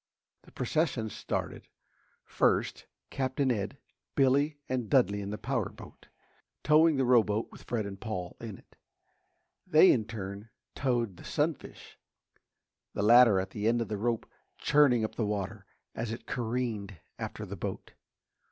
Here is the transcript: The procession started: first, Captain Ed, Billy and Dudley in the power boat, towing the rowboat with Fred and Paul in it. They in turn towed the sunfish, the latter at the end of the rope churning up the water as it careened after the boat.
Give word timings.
The 0.41 0.51
procession 0.51 1.11
started: 1.11 1.67
first, 2.25 2.87
Captain 3.11 3.51
Ed, 3.51 3.77
Billy 4.15 4.57
and 4.67 4.89
Dudley 4.89 5.21
in 5.21 5.29
the 5.29 5.37
power 5.37 5.69
boat, 5.69 6.07
towing 6.63 6.95
the 6.97 7.05
rowboat 7.05 7.51
with 7.51 7.61
Fred 7.65 7.85
and 7.85 8.01
Paul 8.01 8.35
in 8.41 8.57
it. 8.57 8.75
They 9.67 9.91
in 9.91 10.05
turn 10.05 10.49
towed 10.73 11.17
the 11.17 11.23
sunfish, 11.23 11.99
the 12.95 13.03
latter 13.03 13.39
at 13.39 13.51
the 13.51 13.67
end 13.67 13.79
of 13.79 13.89
the 13.89 13.97
rope 13.99 14.27
churning 14.57 15.03
up 15.05 15.13
the 15.13 15.27
water 15.27 15.67
as 15.93 16.11
it 16.11 16.25
careened 16.25 16.97
after 17.19 17.45
the 17.45 17.55
boat. 17.55 17.93